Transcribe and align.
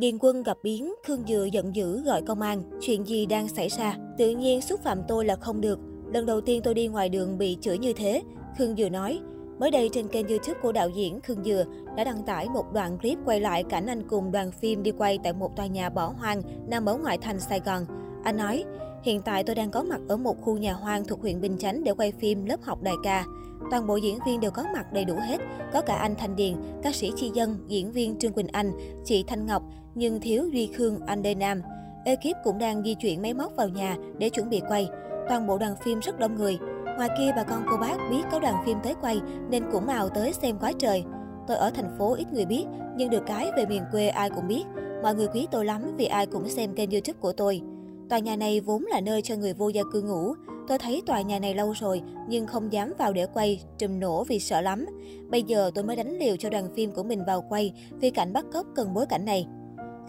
Điền 0.00 0.18
quân 0.20 0.42
gặp 0.42 0.58
biến, 0.62 0.94
Khương 1.06 1.24
Dừa 1.28 1.48
giận 1.52 1.74
dữ 1.76 2.02
gọi 2.02 2.22
công 2.22 2.40
an. 2.40 2.62
Chuyện 2.80 3.06
gì 3.06 3.26
đang 3.26 3.48
xảy 3.48 3.68
ra? 3.68 3.96
Tự 4.18 4.30
nhiên 4.30 4.62
xúc 4.62 4.80
phạm 4.82 4.98
tôi 5.08 5.24
là 5.24 5.36
không 5.36 5.60
được. 5.60 5.78
Lần 6.12 6.26
đầu 6.26 6.40
tiên 6.40 6.60
tôi 6.64 6.74
đi 6.74 6.86
ngoài 6.86 7.08
đường 7.08 7.38
bị 7.38 7.56
chửi 7.60 7.78
như 7.78 7.92
thế. 7.92 8.22
Khương 8.58 8.76
Dừa 8.76 8.88
nói. 8.88 9.20
Mới 9.58 9.70
đây 9.70 9.90
trên 9.92 10.08
kênh 10.08 10.28
youtube 10.28 10.60
của 10.62 10.72
đạo 10.72 10.88
diễn 10.88 11.20
Khương 11.20 11.44
Dừa 11.44 11.64
đã 11.96 12.04
đăng 12.04 12.22
tải 12.22 12.48
một 12.48 12.72
đoạn 12.72 12.98
clip 12.98 13.18
quay 13.24 13.40
lại 13.40 13.64
cảnh 13.64 13.86
anh 13.86 14.08
cùng 14.08 14.32
đoàn 14.32 14.52
phim 14.52 14.82
đi 14.82 14.90
quay 14.90 15.18
tại 15.22 15.32
một 15.32 15.56
tòa 15.56 15.66
nhà 15.66 15.90
bỏ 15.90 16.14
hoang 16.18 16.42
nằm 16.68 16.86
ở 16.86 16.96
ngoại 16.96 17.18
thành 17.18 17.40
Sài 17.40 17.60
Gòn. 17.60 17.86
Anh 18.24 18.36
nói, 18.36 18.64
hiện 19.02 19.22
tại 19.22 19.44
tôi 19.44 19.54
đang 19.54 19.70
có 19.70 19.82
mặt 19.82 20.00
ở 20.08 20.16
một 20.16 20.40
khu 20.40 20.56
nhà 20.56 20.72
hoang 20.72 21.04
thuộc 21.04 21.20
huyện 21.20 21.40
Bình 21.40 21.58
Chánh 21.58 21.84
để 21.84 21.92
quay 21.92 22.12
phim 22.12 22.44
lớp 22.44 22.62
học 22.62 22.82
đại 22.82 22.94
ca. 23.02 23.24
Toàn 23.70 23.86
bộ 23.86 23.96
diễn 23.96 24.18
viên 24.26 24.40
đều 24.40 24.50
có 24.50 24.64
mặt 24.74 24.92
đầy 24.92 25.04
đủ 25.04 25.14
hết, 25.28 25.40
có 25.72 25.80
cả 25.80 25.94
anh 25.94 26.14
Thanh 26.18 26.36
Điền, 26.36 26.54
ca 26.82 26.92
sĩ 26.92 27.12
Chi 27.16 27.30
Dân, 27.34 27.56
diễn 27.68 27.92
viên 27.92 28.18
Trương 28.18 28.32
Quỳnh 28.32 28.48
Anh, 28.52 28.72
chị 29.04 29.24
Thanh 29.26 29.46
Ngọc, 29.46 29.62
nhưng 29.94 30.20
thiếu 30.20 30.48
Duy 30.52 30.66
Khương, 30.66 31.00
anh 31.06 31.22
Đê 31.22 31.34
Nam. 31.34 31.62
Ekip 32.04 32.36
cũng 32.44 32.58
đang 32.58 32.82
di 32.82 32.94
chuyển 32.94 33.22
máy 33.22 33.34
móc 33.34 33.56
vào 33.56 33.68
nhà 33.68 33.96
để 34.18 34.28
chuẩn 34.28 34.50
bị 34.50 34.60
quay. 34.68 34.88
Toàn 35.28 35.46
bộ 35.46 35.58
đoàn 35.58 35.74
phim 35.84 35.98
rất 35.98 36.18
đông 36.18 36.34
người. 36.34 36.58
Ngoài 36.96 37.08
kia 37.18 37.32
bà 37.36 37.42
con 37.42 37.62
cô 37.70 37.76
bác 37.76 37.96
biết 38.10 38.22
có 38.32 38.38
đoàn 38.38 38.62
phim 38.66 38.78
tới 38.82 38.94
quay 39.00 39.20
nên 39.50 39.64
cũng 39.72 39.86
ào 39.86 40.08
tới 40.08 40.32
xem 40.32 40.58
quá 40.60 40.72
trời. 40.78 41.04
Tôi 41.46 41.56
ở 41.56 41.70
thành 41.70 41.96
phố 41.98 42.14
ít 42.14 42.32
người 42.32 42.46
biết, 42.46 42.64
nhưng 42.96 43.10
được 43.10 43.22
cái 43.26 43.50
về 43.56 43.66
miền 43.66 43.82
quê 43.92 44.08
ai 44.08 44.30
cũng 44.30 44.48
biết. 44.48 44.64
Mọi 45.02 45.14
người 45.14 45.26
quý 45.34 45.46
tôi 45.50 45.64
lắm 45.64 45.96
vì 45.96 46.04
ai 46.04 46.26
cũng 46.26 46.48
xem 46.48 46.74
kênh 46.74 46.90
youtube 46.90 47.18
của 47.20 47.32
tôi. 47.32 47.60
Tòa 48.08 48.18
nhà 48.18 48.36
này 48.36 48.60
vốn 48.60 48.84
là 48.84 49.00
nơi 49.00 49.22
cho 49.22 49.36
người 49.36 49.52
vô 49.52 49.68
gia 49.68 49.82
cư 49.92 50.02
ngủ. 50.02 50.34
Tôi 50.68 50.78
thấy 50.78 51.02
tòa 51.06 51.20
nhà 51.20 51.38
này 51.38 51.54
lâu 51.54 51.72
rồi 51.72 52.02
nhưng 52.28 52.46
không 52.46 52.72
dám 52.72 52.92
vào 52.98 53.12
để 53.12 53.26
quay, 53.26 53.62
trùm 53.78 54.00
nổ 54.00 54.24
vì 54.24 54.38
sợ 54.38 54.60
lắm. 54.60 54.86
Bây 55.30 55.42
giờ 55.42 55.70
tôi 55.74 55.84
mới 55.84 55.96
đánh 55.96 56.18
liều 56.18 56.36
cho 56.36 56.50
đoàn 56.50 56.68
phim 56.76 56.92
của 56.92 57.02
mình 57.02 57.24
vào 57.26 57.44
quay 57.48 57.72
vì 58.00 58.10
cảnh 58.10 58.32
bắt 58.32 58.44
cóc 58.52 58.66
cần 58.74 58.94
bối 58.94 59.06
cảnh 59.06 59.24
này. 59.24 59.46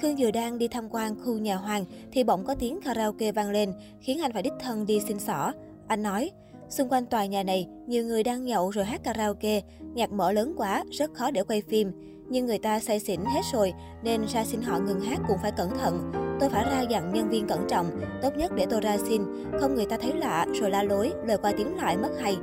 Khương 0.01 0.15
vừa 0.17 0.31
đang 0.31 0.57
đi 0.57 0.67
tham 0.67 0.89
quan 0.89 1.15
khu 1.25 1.37
nhà 1.37 1.55
hoàng 1.55 1.85
thì 2.11 2.23
bỗng 2.23 2.45
có 2.45 2.55
tiếng 2.55 2.79
karaoke 2.81 3.31
vang 3.31 3.49
lên, 3.49 3.73
khiến 3.99 4.21
anh 4.21 4.33
phải 4.33 4.43
đích 4.43 4.53
thân 4.59 4.85
đi 4.85 4.99
xin 5.07 5.19
xỏ. 5.19 5.53
Anh 5.87 6.03
nói, 6.03 6.31
xung 6.69 6.89
quanh 6.89 7.05
tòa 7.05 7.25
nhà 7.25 7.43
này, 7.43 7.67
nhiều 7.87 8.05
người 8.05 8.23
đang 8.23 8.45
nhậu 8.45 8.69
rồi 8.69 8.85
hát 8.85 9.03
karaoke, 9.03 9.61
nhạc 9.93 10.11
mở 10.11 10.31
lớn 10.31 10.53
quá, 10.57 10.83
rất 10.91 11.13
khó 11.13 11.31
để 11.31 11.43
quay 11.43 11.61
phim. 11.61 11.91
Nhưng 12.29 12.45
người 12.45 12.57
ta 12.57 12.79
say 12.79 12.99
xỉn 12.99 13.19
hết 13.19 13.41
rồi, 13.53 13.73
nên 14.03 14.21
ra 14.27 14.45
xin 14.45 14.61
họ 14.61 14.79
ngừng 14.79 15.01
hát 15.01 15.19
cũng 15.27 15.37
phải 15.41 15.51
cẩn 15.51 15.77
thận. 15.77 16.11
Tôi 16.39 16.49
phải 16.49 16.65
ra 16.65 16.81
dặn 16.81 17.13
nhân 17.13 17.29
viên 17.29 17.47
cẩn 17.47 17.67
trọng, 17.69 18.01
tốt 18.21 18.37
nhất 18.37 18.51
để 18.55 18.65
tôi 18.69 18.81
ra 18.81 18.97
xin, 18.97 19.21
không 19.59 19.75
người 19.75 19.85
ta 19.85 19.97
thấy 19.97 20.13
lạ 20.13 20.45
rồi 20.53 20.69
la 20.69 20.83
lối, 20.83 21.11
lời 21.25 21.37
qua 21.37 21.51
tiếng 21.57 21.75
lại 21.75 21.97
mất 21.97 22.11
hay. 22.19 22.37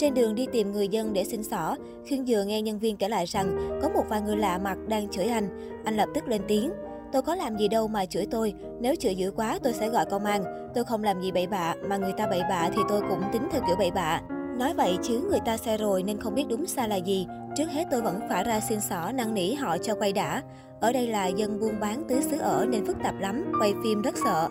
Trên 0.00 0.14
đường 0.14 0.34
đi 0.34 0.46
tìm 0.52 0.72
người 0.72 0.88
dân 0.88 1.12
để 1.12 1.24
xin 1.24 1.42
xỏ, 1.42 1.76
Khương 2.10 2.26
Dừa 2.26 2.44
nghe 2.46 2.62
nhân 2.62 2.78
viên 2.78 2.96
kể 2.96 3.08
lại 3.08 3.26
rằng 3.26 3.78
có 3.82 3.88
một 3.88 4.04
vài 4.08 4.20
người 4.20 4.36
lạ 4.36 4.58
mặt 4.58 4.78
đang 4.88 5.08
chửi 5.08 5.24
anh. 5.24 5.48
Anh 5.84 5.96
lập 5.96 6.08
tức 6.14 6.28
lên 6.28 6.42
tiếng. 6.48 6.70
Tôi 7.12 7.22
có 7.22 7.34
làm 7.34 7.58
gì 7.58 7.68
đâu 7.68 7.88
mà 7.88 8.06
chửi 8.06 8.26
tôi, 8.30 8.54
nếu 8.80 8.94
chửi 8.94 9.14
dữ 9.14 9.30
quá 9.30 9.58
tôi 9.62 9.72
sẽ 9.72 9.88
gọi 9.88 10.06
công 10.10 10.24
an. 10.24 10.70
Tôi 10.74 10.84
không 10.84 11.04
làm 11.04 11.22
gì 11.22 11.32
bậy 11.32 11.46
bạ, 11.46 11.74
mà 11.88 11.96
người 11.96 12.12
ta 12.12 12.26
bậy 12.26 12.42
bạ 12.48 12.70
thì 12.74 12.82
tôi 12.88 13.00
cũng 13.00 13.22
tính 13.32 13.42
theo 13.52 13.62
kiểu 13.66 13.76
bậy 13.76 13.90
bạ. 13.90 14.20
Nói 14.58 14.74
vậy 14.74 14.98
chứ 15.02 15.20
người 15.30 15.40
ta 15.44 15.56
xe 15.56 15.76
rồi 15.76 16.02
nên 16.02 16.20
không 16.20 16.34
biết 16.34 16.44
đúng 16.48 16.66
sai 16.66 16.88
là 16.88 16.96
gì. 16.96 17.26
Trước 17.56 17.70
hết 17.70 17.84
tôi 17.90 18.02
vẫn 18.02 18.20
phải 18.28 18.44
ra 18.44 18.60
xin 18.60 18.80
xỏ 18.80 19.12
năn 19.14 19.34
nỉ 19.34 19.54
họ 19.54 19.78
cho 19.78 19.94
quay 19.94 20.12
đã. 20.12 20.42
Ở 20.80 20.92
đây 20.92 21.06
là 21.06 21.26
dân 21.26 21.60
buôn 21.60 21.80
bán 21.80 22.02
tứ 22.08 22.20
xứ 22.20 22.38
ở 22.38 22.66
nên 22.70 22.86
phức 22.86 22.96
tạp 23.02 23.20
lắm, 23.20 23.52
quay 23.60 23.74
phim 23.84 24.02
rất 24.02 24.14
sợ. 24.24 24.48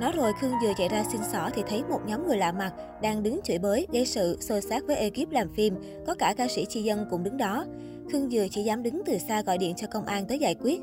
Nói 0.00 0.12
rồi 0.16 0.32
Khương 0.40 0.52
vừa 0.62 0.72
chạy 0.76 0.88
ra 0.88 1.04
xin 1.12 1.20
xỏ 1.32 1.50
thì 1.54 1.62
thấy 1.68 1.82
một 1.90 2.00
nhóm 2.06 2.26
người 2.26 2.36
lạ 2.36 2.52
mặt 2.52 2.72
đang 3.02 3.22
đứng 3.22 3.40
chửi 3.44 3.58
bới, 3.58 3.86
gây 3.92 4.06
sự, 4.06 4.38
xô 4.40 4.60
xát 4.60 4.82
với 4.86 4.96
ekip 4.96 5.30
làm 5.30 5.48
phim, 5.54 5.74
có 6.06 6.14
cả 6.14 6.34
ca 6.36 6.48
sĩ 6.48 6.66
Chi 6.68 6.82
Dân 6.82 7.06
cũng 7.10 7.22
đứng 7.22 7.36
đó. 7.36 7.64
Khương 8.12 8.28
vừa 8.32 8.46
chỉ 8.50 8.62
dám 8.62 8.82
đứng 8.82 9.02
từ 9.06 9.18
xa 9.18 9.42
gọi 9.42 9.58
điện 9.58 9.74
cho 9.76 9.86
công 9.86 10.04
an 10.04 10.24
tới 10.26 10.38
giải 10.38 10.54
quyết. 10.54 10.80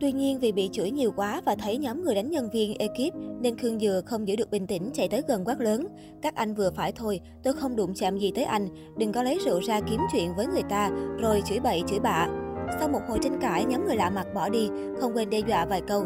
Tuy 0.00 0.12
nhiên 0.12 0.38
vì 0.38 0.52
bị 0.52 0.68
chửi 0.72 0.90
nhiều 0.90 1.12
quá 1.16 1.40
và 1.44 1.54
thấy 1.54 1.78
nhóm 1.78 2.04
người 2.04 2.14
đánh 2.14 2.30
nhân 2.30 2.48
viên 2.52 2.78
ekip 2.78 3.14
nên 3.40 3.58
Khương 3.58 3.78
Dừa 3.80 4.00
không 4.06 4.28
giữ 4.28 4.36
được 4.36 4.50
bình 4.50 4.66
tĩnh 4.66 4.90
chạy 4.94 5.08
tới 5.08 5.22
gần 5.28 5.44
quát 5.44 5.60
lớn. 5.60 5.86
Các 6.22 6.34
anh 6.34 6.54
vừa 6.54 6.70
phải 6.70 6.92
thôi, 6.92 7.20
tôi 7.42 7.54
không 7.54 7.76
đụng 7.76 7.94
chạm 7.94 8.18
gì 8.18 8.32
tới 8.34 8.44
anh, 8.44 8.68
đừng 8.98 9.12
có 9.12 9.22
lấy 9.22 9.38
rượu 9.44 9.60
ra 9.60 9.80
kiếm 9.90 10.00
chuyện 10.12 10.34
với 10.36 10.46
người 10.46 10.62
ta 10.68 10.90
rồi 11.18 11.42
chửi 11.46 11.60
bậy 11.60 11.82
chửi 11.88 11.98
bạ. 11.98 12.28
Sau 12.78 12.88
một 12.88 13.00
hồi 13.08 13.18
tranh 13.22 13.38
cãi, 13.40 13.64
nhóm 13.64 13.86
người 13.86 13.96
lạ 13.96 14.10
mặt 14.10 14.26
bỏ 14.34 14.48
đi, 14.48 14.68
không 15.00 15.16
quên 15.16 15.30
đe 15.30 15.38
dọa 15.38 15.66
vài 15.66 15.82
câu. 15.88 16.04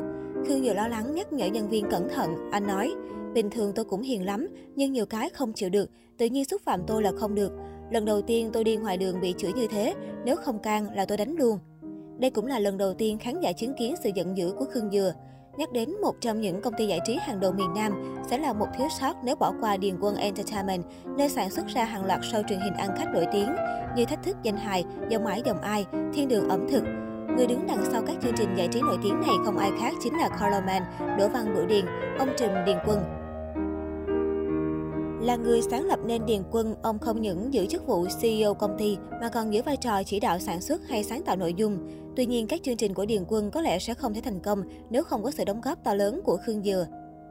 Khương 0.48 0.64
Dừa 0.64 0.74
lo 0.74 0.88
lắng 0.88 1.14
nhắc 1.14 1.32
nhở 1.32 1.46
nhân 1.46 1.68
viên 1.68 1.90
cẩn 1.90 2.08
thận, 2.08 2.50
anh 2.52 2.66
nói, 2.66 2.94
bình 3.34 3.50
thường 3.50 3.72
tôi 3.74 3.84
cũng 3.84 4.02
hiền 4.02 4.24
lắm, 4.24 4.48
nhưng 4.76 4.92
nhiều 4.92 5.06
cái 5.06 5.30
không 5.30 5.52
chịu 5.52 5.70
được, 5.70 5.90
tự 6.18 6.26
nhiên 6.26 6.44
xúc 6.44 6.62
phạm 6.64 6.80
tôi 6.86 7.02
là 7.02 7.12
không 7.18 7.34
được. 7.34 7.52
Lần 7.90 8.04
đầu 8.04 8.22
tiên 8.22 8.50
tôi 8.52 8.64
đi 8.64 8.76
ngoài 8.76 8.96
đường 8.96 9.20
bị 9.20 9.34
chửi 9.38 9.52
như 9.52 9.66
thế, 9.66 9.94
nếu 10.24 10.36
không 10.36 10.58
can 10.58 10.94
là 10.94 11.04
tôi 11.04 11.18
đánh 11.18 11.36
luôn. 11.38 11.58
Đây 12.18 12.30
cũng 12.30 12.46
là 12.46 12.58
lần 12.58 12.78
đầu 12.78 12.94
tiên 12.94 13.18
khán 13.18 13.40
giả 13.40 13.52
chứng 13.52 13.74
kiến 13.78 13.94
sự 14.04 14.10
giận 14.14 14.36
dữ 14.36 14.52
của 14.58 14.64
Khương 14.64 14.90
Dừa. 14.90 15.12
Nhắc 15.56 15.72
đến 15.72 16.00
một 16.02 16.14
trong 16.20 16.40
những 16.40 16.60
công 16.60 16.74
ty 16.78 16.86
giải 16.86 17.00
trí 17.06 17.16
hàng 17.20 17.40
đầu 17.40 17.52
miền 17.52 17.74
Nam 17.74 18.16
sẽ 18.30 18.38
là 18.38 18.52
một 18.52 18.66
thiếu 18.78 18.88
sót 19.00 19.16
nếu 19.24 19.36
bỏ 19.36 19.52
qua 19.60 19.76
Điền 19.76 19.96
Quân 20.00 20.16
Entertainment, 20.16 20.84
nơi 21.18 21.28
sản 21.28 21.50
xuất 21.50 21.66
ra 21.66 21.84
hàng 21.84 22.04
loạt 22.04 22.20
show 22.20 22.42
truyền 22.48 22.60
hình 22.60 22.74
ăn 22.74 22.90
khách 22.98 23.12
nổi 23.14 23.26
tiếng 23.32 23.48
như 23.96 24.04
Thách 24.04 24.22
thức 24.22 24.36
danh 24.42 24.56
hài, 24.56 24.84
Dòng 25.08 25.24
mãi 25.24 25.42
dòng 25.44 25.60
ai, 25.60 25.86
Thiên 26.14 26.28
đường 26.28 26.48
ẩm 26.48 26.66
thực. 26.70 26.82
Người 27.36 27.46
đứng 27.46 27.66
đằng 27.66 27.84
sau 27.92 28.02
các 28.06 28.16
chương 28.22 28.34
trình 28.36 28.54
giải 28.56 28.68
trí 28.68 28.80
nổi 28.80 28.98
tiếng 29.02 29.20
này 29.20 29.34
không 29.44 29.58
ai 29.58 29.70
khác 29.80 29.94
chính 30.02 30.14
là 30.14 30.28
Colorman, 30.28 30.82
Đỗ 31.18 31.28
Văn 31.28 31.54
Bửu 31.54 31.66
Điền, 31.66 31.84
ông 32.18 32.28
Trùm 32.38 32.48
Điền 32.66 32.76
Quân. 32.86 32.98
Là 35.22 35.36
người 35.36 35.62
sáng 35.62 35.84
lập 35.84 35.98
nên 36.04 36.26
Điền 36.26 36.42
Quân, 36.50 36.74
ông 36.82 36.98
không 36.98 37.22
những 37.22 37.54
giữ 37.54 37.66
chức 37.66 37.86
vụ 37.86 38.06
CEO 38.20 38.54
công 38.54 38.76
ty 38.78 38.96
mà 39.20 39.28
còn 39.28 39.52
giữ 39.52 39.62
vai 39.62 39.76
trò 39.76 40.02
chỉ 40.02 40.20
đạo 40.20 40.38
sản 40.38 40.60
xuất 40.60 40.88
hay 40.88 41.04
sáng 41.04 41.22
tạo 41.22 41.36
nội 41.36 41.54
dung. 41.54 41.78
Tuy 42.16 42.26
nhiên, 42.26 42.46
các 42.46 42.60
chương 42.62 42.76
trình 42.76 42.94
của 42.94 43.06
Điền 43.06 43.24
Quân 43.28 43.50
có 43.50 43.60
lẽ 43.60 43.78
sẽ 43.78 43.94
không 43.94 44.14
thể 44.14 44.20
thành 44.20 44.40
công 44.40 44.62
nếu 44.90 45.04
không 45.04 45.22
có 45.22 45.30
sự 45.30 45.44
đóng 45.44 45.60
góp 45.60 45.84
to 45.84 45.94
lớn 45.94 46.20
của 46.24 46.36
Khương 46.46 46.62
Dừa. 46.62 46.86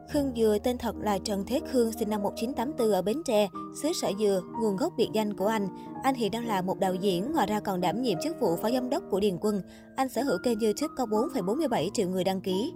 Khương 0.10 0.34
Dừa 0.36 0.58
tên 0.64 0.78
thật 0.78 0.96
là 1.02 1.18
Trần 1.18 1.44
Thế 1.48 1.62
Khương, 1.72 1.92
sinh 1.92 2.10
năm 2.10 2.24
1984 2.24 2.92
ở 2.92 3.02
Bến 3.02 3.18
Tre, 3.26 3.50
xứ 3.82 3.90
Sở 4.02 4.12
Dừa, 4.20 4.42
nguồn 4.62 4.78
gốc 4.78 4.94
biệt 4.98 5.10
danh 5.14 5.34
của 5.34 5.48
anh. 5.48 5.68
Anh 6.04 6.16
hiện 6.16 6.32
đang 6.32 6.46
là 6.46 6.62
một 6.62 6.80
đạo 6.80 6.94
diễn, 6.94 7.32
ngoài 7.32 7.48
ra 7.48 7.60
còn 7.60 7.82
đảm 7.82 8.02
nhiệm 8.02 8.18
chức 8.24 8.40
vụ 8.40 8.56
phó 8.56 8.72
giám 8.72 8.90
đốc 8.90 9.04
của 9.10 9.20
Điền 9.20 9.38
Quân. 9.42 9.62
Anh 9.96 10.10
sở 10.10 10.24
hữu 10.24 10.38
kênh 10.44 10.60
YouTube 10.60 10.94
có 10.98 11.06
4,47 11.06 11.90
triệu 11.94 12.10
người 12.10 12.24
đăng 12.24 12.42
ký. 12.42 12.74